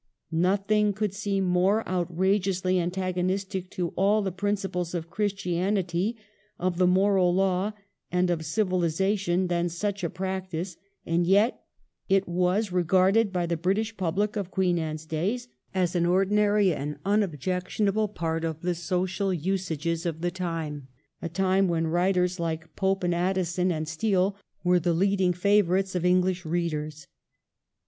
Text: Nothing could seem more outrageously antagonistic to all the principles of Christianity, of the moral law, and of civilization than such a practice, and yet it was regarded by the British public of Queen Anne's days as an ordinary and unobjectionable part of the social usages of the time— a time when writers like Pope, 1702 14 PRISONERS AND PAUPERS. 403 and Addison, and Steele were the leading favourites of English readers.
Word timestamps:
Nothing 0.31 0.93
could 0.93 1.13
seem 1.13 1.43
more 1.43 1.87
outrageously 1.87 2.79
antagonistic 2.79 3.69
to 3.69 3.89
all 3.89 4.23
the 4.23 4.31
principles 4.31 4.95
of 4.95 5.11
Christianity, 5.11 6.17
of 6.57 6.79
the 6.79 6.87
moral 6.87 7.31
law, 7.35 7.73
and 8.11 8.31
of 8.31 8.43
civilization 8.43 9.45
than 9.45 9.69
such 9.69 10.03
a 10.03 10.09
practice, 10.09 10.75
and 11.05 11.27
yet 11.27 11.63
it 12.09 12.27
was 12.27 12.71
regarded 12.71 13.31
by 13.31 13.45
the 13.45 13.55
British 13.57 13.95
public 13.95 14.35
of 14.35 14.49
Queen 14.49 14.79
Anne's 14.79 15.05
days 15.05 15.49
as 15.71 15.93
an 15.95 16.07
ordinary 16.07 16.73
and 16.73 16.97
unobjectionable 17.05 18.07
part 18.07 18.43
of 18.43 18.61
the 18.63 18.73
social 18.73 19.31
usages 19.31 20.07
of 20.07 20.21
the 20.21 20.31
time— 20.31 20.87
a 21.21 21.29
time 21.29 21.67
when 21.67 21.85
writers 21.85 22.39
like 22.39 22.75
Pope, 22.75 23.03
1702 23.03 23.35
14 23.35 23.35
PRISONERS 23.35 23.35
AND 23.37 23.37
PAUPERS. 23.37 23.61
403 23.61 23.69
and 23.69 23.69
Addison, 23.69 23.71
and 23.71 23.87
Steele 23.87 24.35
were 24.63 24.79
the 24.79 24.93
leading 24.95 25.33
favourites 25.33 25.93
of 25.93 26.03
English 26.05 26.43
readers. 26.43 27.05